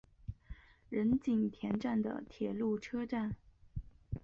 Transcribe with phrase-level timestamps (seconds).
[0.89, 3.35] 仁井田站的铁路车站。